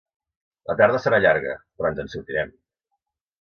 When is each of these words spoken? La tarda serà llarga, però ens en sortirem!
La 0.71 0.75
tarda 0.79 1.01
serà 1.03 1.19
llarga, 1.25 1.51
però 1.77 1.91
ens 1.93 2.01
en 2.05 2.11
sortirem! 2.15 2.51